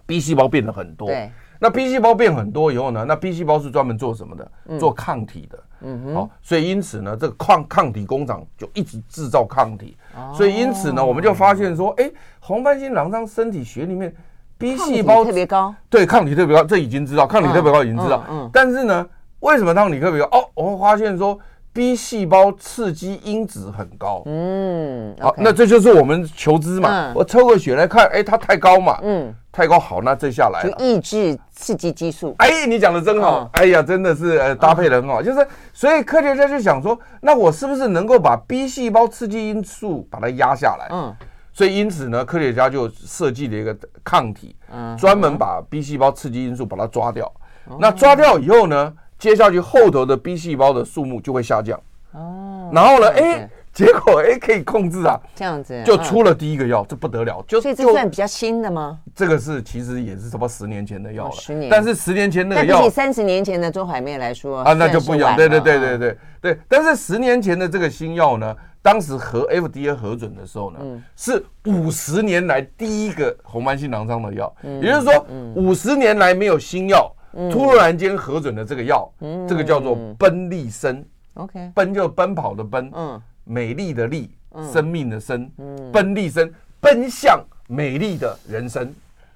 [0.08, 1.08] B 细胞变得很多。
[1.08, 1.30] 对。
[1.60, 4.52] 那 B 细胞变很多以后呢，那 B 细胞是专门做什么的？
[4.68, 5.64] 嗯、做抗体的。
[5.82, 6.16] 嗯哼。
[6.16, 9.96] 好，所以因此呢，这个抗抗体工厂就一直制造抗体。
[10.16, 10.34] 哦。
[10.36, 14.12] 所以因此呢，我们就发现说，哎，红斑性狼疮身体学里面
[14.58, 15.76] B 细胞特别高。
[15.90, 18.24] 对，抗体特别高，这已经知道，抗体特别高已经知道。
[18.30, 18.40] 嗯。
[18.42, 19.06] 嗯，但是呢。
[19.42, 20.26] 为什么抗体特别高？
[20.36, 21.38] 哦，我们发现说
[21.78, 24.24] B 细胞刺激因子很高。
[24.26, 27.14] 嗯，好，那这就是我们求知嘛。
[27.14, 28.98] 我抽个血来看，哎，它太高嘛。
[29.04, 32.34] 嗯，太高，好，那这下来就抑制刺激激素。
[32.40, 33.48] 哎，你讲的真好。
[33.54, 35.22] 哎呀，真的是呃搭配的很好。
[35.22, 40.88] 就是，所以科学家就想说，那我是不是能够把 B 细胞刺激因素把它压下来？
[40.90, 41.16] 嗯，
[41.54, 47.32] 所以因此呢，科学家就设计了一个抗体，嗯，专门把 B 细胞刺激因素把它抓掉。
[47.80, 48.92] 那抓掉以后呢？
[49.18, 51.80] 接下去后头的 B 细胞的数目就会下降。
[52.14, 58.98] 哦，然后呢，哎，结果哎可以控制啊，这样子就出了第一个药，这不得了，就所以这算比较新的吗？
[59.14, 70.80] 这个是其实也是什么十年前的药了，十年，但是十年前那个药，比起三十年前的周海媚来说啊，那就不一样，对对对对对对，但是十年前的这个新药呢，当时和 FDA 核准的时候呢，
[71.16, 75.26] 是五十年来第一个红斑性狼疮的药，也就是说
[75.56, 77.14] 五十年来没有新药。
[77.52, 79.12] 突然间核准了这个药，
[79.48, 81.06] 这个叫做奔利生。
[81.36, 84.32] OK，奔就是奔跑的奔，嗯，美丽的丽，
[84.72, 85.50] 生命的生，
[85.94, 88.94] 奔利生，奔向美丽的人生。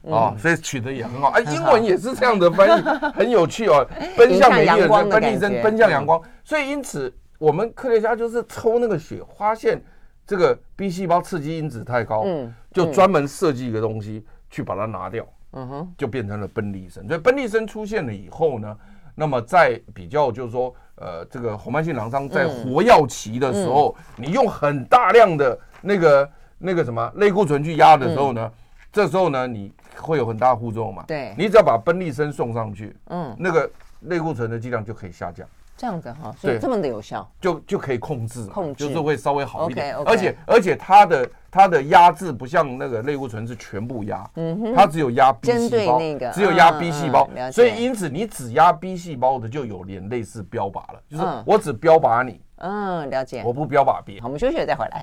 [0.10, 1.30] 啊，所以取得也很好。
[1.30, 1.42] 哎。
[1.42, 2.82] 英文也是这样的翻译，
[3.14, 3.88] 很有趣哦。
[4.18, 6.20] 奔向美丽的人生，奔利生，奔向阳光。
[6.44, 9.80] 所以因此，我们科学家就是抽那个血，发现
[10.26, 12.52] 这个 B 细胞刺激因子太高，嗯。
[12.74, 15.24] 就专门设计一个东西去把它拿掉。
[15.54, 17.08] 嗯哼，就变成了奔利生。
[17.08, 18.78] 所以奔利生出现了以后呢，
[19.16, 28.52] 那么在比较就是说，呃，这个红斑性狼疮在活药期的时候，你用很大量的那个那个什么类固醇去压的时候呢，嗯、
[28.92, 31.04] 这时候呢，你会有很大的副作用嘛？
[31.08, 33.70] 对，你只要把奔利生送上去，嗯，那个
[34.02, 35.48] 类固醇的剂量就可以下降。
[35.82, 38.86] 这样子哈，所以这么的有效，就就可以控制，控制。
[38.86, 39.96] 就是会稍微好一点。
[40.06, 54.22] 而且而且它的它的压制不像那个类固醇是全部压，嗯哼，它只有压 B 细胞，那个只有压 B 细胞，所以因此你只压 B 细胞的就有点类似标靶了，就是我只标靶你，嗯，了解，我不标靶 B。
[54.22, 55.02] 好，我们休息了再回来。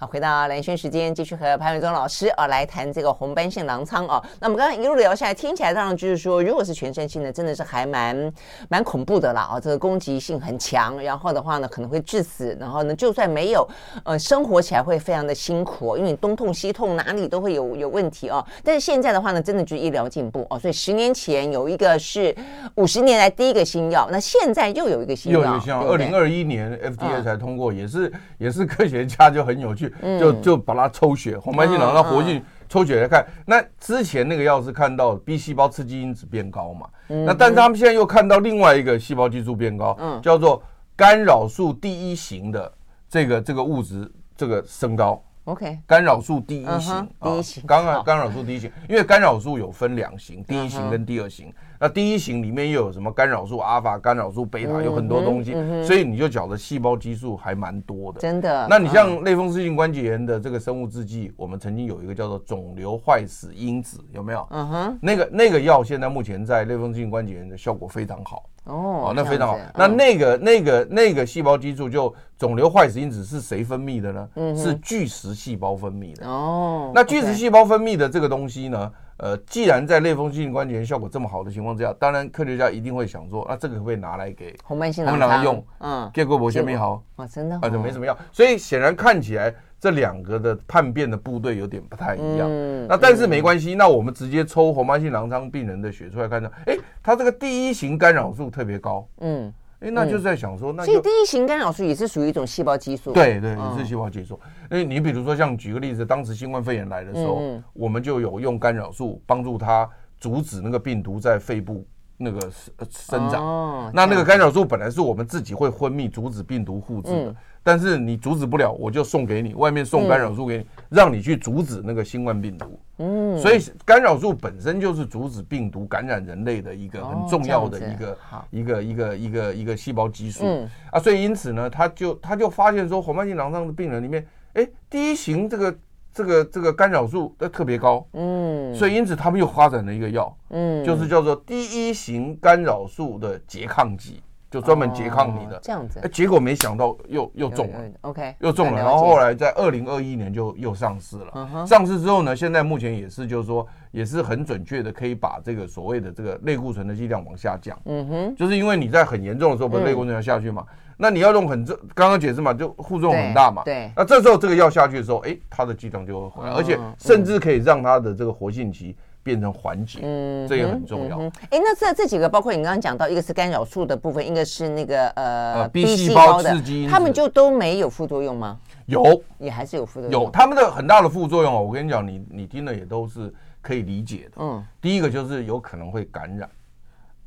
[0.00, 4.24] 好，回到蓝轩时间，继续和潘伟忠老师啊来谈这个红斑性狼疮啊。
[4.38, 8.32] 那我们刚刚一路聊下来，听起来当然就是说，如果是全身性的，真的是还蛮
[8.68, 9.58] 蛮恐怖的啦啊。
[9.58, 13.68] 这个攻击性很强，然后的话呢可能会致死，然后呢就算没有，
[14.04, 18.46] 呃，生活起来会非常的辛苦，因为你东痛西痛，哪里都会有有问题哦。
[18.62, 20.56] 但是现在的话呢，真的就是医疗进步哦。
[20.56, 22.32] 所以十年前有一个是
[22.76, 29.87] 五十年来第一个新药，那现在又有一个新药，又有新药，二零二一年 FDA 才通过，也是也是科学家就很有趣。
[30.18, 40.62] 就就把它抽血，红斑性狼它活性抽血来看，那之前那个药是看到 B 细胞刺激因子变高嘛，那但是他们现在又看到另外一个细胞激素变高，叫做
[40.94, 42.72] 干扰素第一型的
[43.08, 45.22] 这个这个物质这个升高。
[45.44, 51.50] OK，干扰素第一型，第一型，刚刚干扰素第一型，因为干扰素有分两型，第一型跟第二型。
[51.80, 55.52] 那第一型里面又有什么干扰素阿尔法、干扰素贝塔，有很多东西，
[55.84, 58.20] 所以你就觉得细胞激素还蛮多的。
[58.20, 58.66] 真的？
[58.68, 64.46] 那你像类风湿性关节炎的这个生物制剂，我们曾经有一个叫做肿瘤坏死因子，有没有？
[64.50, 68.44] 嗯哼，那个那个药现在目前在类风湿性关节炎的效果非常好。
[68.64, 69.58] 哦，那非常好。
[69.74, 74.28] 那那个那个那个细胞激素就肿瘤坏死因子是谁分泌的呢？
[74.34, 76.26] 嗯，是巨噬细胞分泌的。
[76.26, 78.92] 哦，那巨噬细胞分泌的这个东西呢？
[79.18, 85.64] 呃，既然在类风湿性关节炎效果这么好的情况之下，当然科学家一定会想说，那这个可不可以拿来给红斑性狼疮用？
[85.80, 88.16] 嗯，结果我先没好啊，真的啊，就没什么药。
[88.32, 92.48] 所以显然看起来这两个的叛变的部队有点不太一样。
[92.48, 99.06] 嗯，那但是没关系，那我们直接抽红斑性狼疮病人的血出来看到，哎，他这个第一型干扰素特别高。
[99.20, 99.52] 嗯。
[99.80, 103.12] 哎，那就是在想说，那所以第一型干扰素也是属于一种细胞激素。
[103.12, 104.38] 对对，也是细胞激素。
[104.70, 107.40] 哎，你比如说像举个例子，当时新冠肺炎来的时候，
[107.72, 109.88] 我们就有用干扰素帮助它
[110.18, 111.86] 阻止那个病毒在肺部
[112.18, 112.50] 那个
[112.90, 113.90] 生长。
[113.94, 117.34] 那那个干扰素本来是我们自己会分泌，阻止病毒复制的。
[117.62, 122.80] 但是你阻止不了，我就送给你，外面送干扰素给你，让你去阻止那个新冠病毒。
[122.98, 128.18] 嗯，所以干扰素本身就是阻止病毒感染人类的一个很重要的一个
[128.50, 130.44] 一个一个一个一个细胞激素。
[130.44, 135.76] 嗯啊，所以因此呢，他就他就发现说，红斑性狼疮的病人里面，哎，第一型这个
[136.18, 138.04] 这个这个干扰素都特别高。
[138.12, 144.20] 嗯，所以因此他们又发展了一个药，嗯，就是叫做第一型干扰素的拮抗剂。
[144.50, 151.66] 就专门拮抗你的这样子，结果没想到又又中了，OK，又中了，然后后来在二零二一年就又上市了。
[151.66, 157.78] 上市之后呢，现在目前也是就是说也是很准确的，可以把这个所谓的这个类固醇的剂量往下降。
[157.84, 160.64] 嗯哼，就是因为你在很严重的时候，不是类固醇要下去嘛，
[160.98, 163.62] 那你要用很重，刚刚解释嘛，就副作用很大嘛。
[163.64, 168.94] 对，那这时候这个药下去的时候，哎，它的剂量就会回来，而且甚至可以让它的这个活性期。
[169.20, 171.18] 变成缓解，嗯，这也很重要。
[171.50, 176.56] 哎，那这这几个，包括你刚刚讲到，一个是干扰素的部分，一个是那个呃 B 细胞的，
[176.88, 178.58] 他们就都没有副作用吗？
[178.86, 179.04] 有，
[179.36, 180.22] 也还是有副作用。
[180.22, 183.30] 有他们的很大的副作用哦，我跟你讲，你你听了也都是
[183.60, 184.36] 可以理解的。
[184.38, 186.48] 嗯，第一个就是有可能会感染。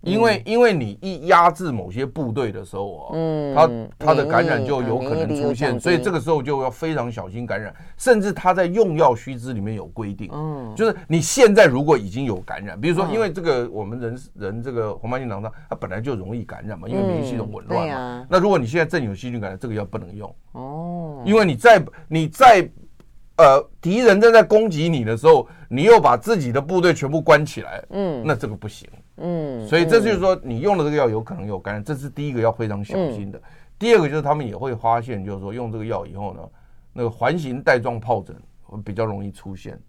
[0.02, 3.56] 因为因为你一压制某些部队的时候啊，嗯，
[3.98, 20.36] 它它的感染就有可能出现，所以这个时候就要非常小心感染，甚至他在用药须知里面有规定，嗯，就是你现在如果已经有感染，比如说因为这个我们人人这个红斑性狼疮，它本来就容易感染嘛，因为免疫系统紊乱嘛，那如果你现在正有细菌感染，这个药不能用。
[20.54, 22.68] 哦，因为你在你在
[23.38, 28.90] 呃敌人正在攻击你的时候，你又把自己的部队全部关起来，嗯，那这个不行。
[29.22, 33.42] 嗯，所以这就是说，你用了这个药有可能有感染，这是第一个要非常小心的。
[33.78, 36.42] 第二个就是他们也会发现，就是说用这个药以后呢，
[36.94, 39.80] 那个环形带状疱疹会比较容易出现，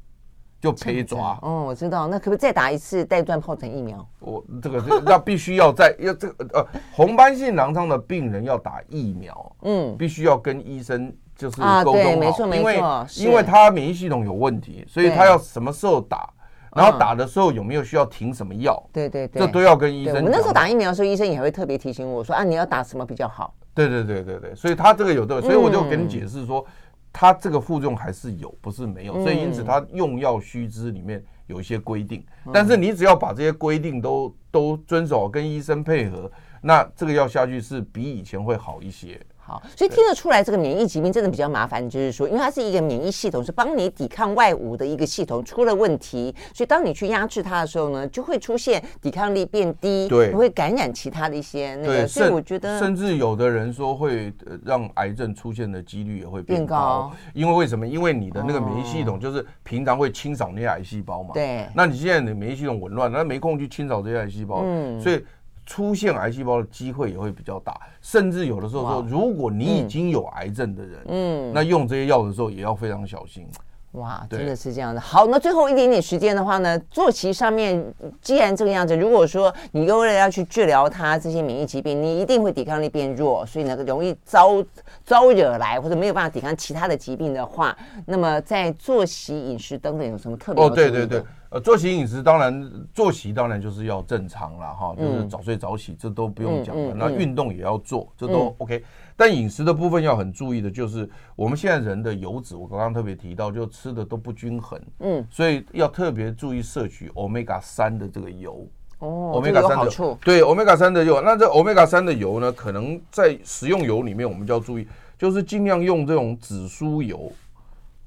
[0.61, 1.39] 就陪抓。
[1.43, 4.07] 哦，我知道，那可不可以再打一次带状疱疹疫苗？
[4.21, 12.73] 我这个那必须要在要这个呃红斑性狼疮的病人要打疫苗，嗯，必须要跟医生就是沟通好，没错没错，
[13.17, 16.29] 因为因为他免疫系统有问题，所以他要什么时候打。
[16.75, 18.83] 然后打的时候有没有需要停什么药？
[18.93, 20.17] 对对对，这都要跟医生。
[20.17, 26.65] 我们那时候打疫苗的时候，医生也会特别提醒我说：“啊，你要打什么比较好？”对对对对对，所以他这个有的，所以我就跟你解释说，
[27.13, 29.15] 他这个副作用还是有，不是没有。
[29.23, 39.21] 所以因此他用药须知里面有一些规定，但是你只要把这些规定都都遵守，跟医生配合，那这个药下去是比以前会好一些。
[39.45, 52.07] 好，所以听得出来，这个免疫疾病真的比较麻烦，就是说，因为它是一个免疫系统，是帮你抵抗外物的一个系统出了问题，所以当你去压制它的时候呢，就会出现抵抗力变低，对，会感染其他的一些那个。
[52.07, 54.33] 所以我觉得，甚至有的人说会
[54.65, 57.85] 让癌症出现的几率也会变高，因为为什么？
[57.85, 65.21] 因为你的那个免疫系统就是平常会清扫那些癌细胞嘛，对，那你现在的免疫系统紊乱，那没空去清扫这些癌细胞，嗯，所以。
[65.65, 73.47] 出现癌细胞的机会也会比较大，甚至有的时候说，如果你已经有癌症的人，嗯，那用这些药的时候也要非常小心。
[73.93, 74.99] 哇，真的是这样的。
[74.99, 84.65] 好，那最后一点点时间的话呢，作息上面既然这个样子，如果说你为了要去治疗它这些免疫疾病，你一定会抵抗力变弱，所以呢容易招
[85.05, 90.65] 招惹来或者没有办法抵抗其他的疾病的话，那么在作息、饮食等等有什么特别？
[90.65, 91.23] 哦，对对对，
[91.53, 96.95] 呃，作息饮食当然作息当然就是要正常了哈，就是早睡早起，这都不用讲了。
[96.95, 98.79] 那运动也要做，这都 OK。
[98.79, 98.83] 嗯
[99.15, 108.67] 但饮食的部分要很注意的，就是我们现在人的油脂，我刚刚特别提到，就吃的都不均衡，嗯，所以要特别注意摄取 omega 三的这个油。
[108.99, 111.21] 哦，omega 三的，对 omega 三的油。
[111.21, 114.89] 那这 omega 三的油呢，可能在食用油里面，我们就要注意，
[115.19, 117.31] 就是尽量用这种紫苏油。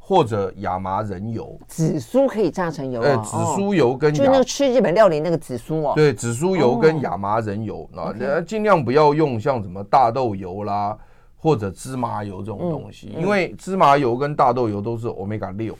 [0.07, 3.17] 或者亚麻仁油，紫苏可以榨成油啊。
[3.23, 5.93] 紫苏油跟就那个吃日本料理那个紫苏哦。
[5.95, 8.13] 对，紫苏油跟亚麻仁油啊，
[8.45, 10.95] 尽量不要用像什么大豆油啦，
[11.35, 15.75] 或者芝麻油这种东西，因为芝麻油跟大豆油都是欧米伽六。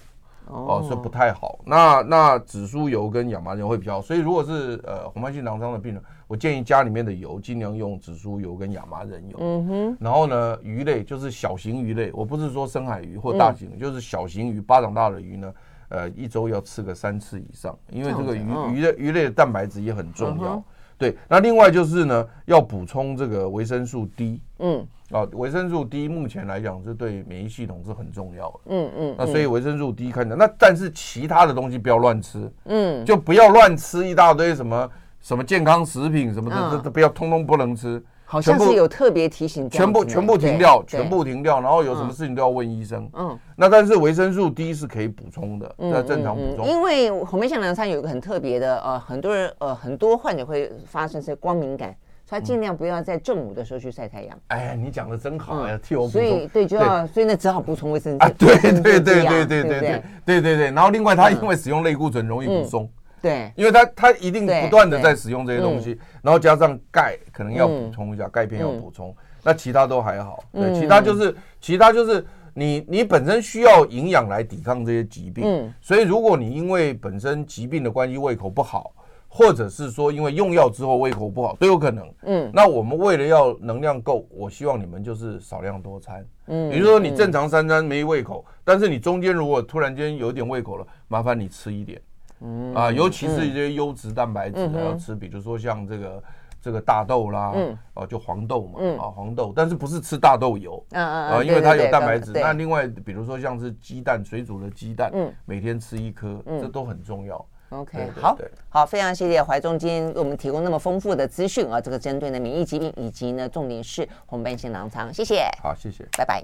[0.47, 1.59] 哦，是不太好。
[1.63, 9.38] 那那紫苏油跟亚麻仁油会比较好，所以如果是呃红斑性狼疮的病人，我建议家里面的油尽量用紫苏油跟亚麻仁油。
[9.39, 9.97] 嗯哼。
[9.99, 15.53] 然后呢，鱼类就是小型鱼类，我不是说深海鱼或大型，就是小型鱼，巴掌大的鱼呢，
[15.89, 20.63] 呃，一周要吃个三次以上，因为这个鱼鱼的鱼类的蛋白质也很重要。
[20.97, 24.41] 对，那另外就是呢，要补充这个维生素 D。
[24.59, 24.88] 嗯。
[25.11, 28.59] 啊，维生素 D 目前来讲是对免疫系统是很重要的。
[28.67, 29.15] 嗯嗯。
[29.19, 32.51] 那所以维生素 D 看着，那但是其他的东西不要乱吃。
[32.63, 33.05] 嗯。
[33.05, 34.89] 就不要乱吃一大堆什么
[35.26, 37.99] 什么健康食品什么的，这这不要通通不能吃。
[38.26, 43.09] 好像是有特别提醒，全部全部停掉，全部停掉，然后有什么事情都要问医生。
[43.13, 46.67] 嗯，那但是维生素 D 是可以补充的，要正常补充。
[46.67, 54.38] 因为红梅香凉餐有一个很特别的，呃，很多人呃很多患者会发生是光敏感，所以尽量不要在正午的时候去晒太阳。
[54.49, 56.21] 哎呀，你讲的真好呀，替我补充。
[56.21, 58.23] 所以对，就要所以那只好补充维生素。
[58.23, 60.71] 啊，对对 对对对对对对对对。
[60.71, 62.88] 然后另外，它因为使用类固醇容易补松。
[63.26, 70.43] 对，因为它它一定不断的在使用这些东西，然后加上钙，可能要补充一下钙片要补充，那其他都还好。
[70.53, 72.23] 对，其他就是其他就是
[72.53, 78.93] 你你本身需要营养来抵抗这些疾病，所以如果你因为本身疾病的关系胃口不好，
[79.28, 82.07] 或者是说因为用药之后胃口不好都有可能。
[82.28, 86.23] 嗯，那我们为了要能量够，我希望你们就是少量多餐。
[86.45, 91.99] 嗯，比如说你正常三餐没胃口，但是你中间如果突然间有点胃口了，麻烦你吃一点。
[92.45, 96.23] 嗯啊，尤其是一些优质蛋白质要吃，比如说像这个
[96.61, 102.31] 这个大豆啦，嗯，哦，就黄豆嘛，啊，黄豆，但是不是吃大豆油，啊，因为它有蛋白质。
[102.33, 107.43] 那另外，比如说像是鸡蛋，水煮的鸡蛋，嗯，每天吃一颗，这都很重要。
[107.69, 108.37] OK，好，
[108.69, 116.43] 好，非常谢谢怀中今天为我们提供那么丰富的资讯啊，这个针对呢免疫疾病以及呢重点是红斑性狼疮，谢谢，好，谢谢，拜拜。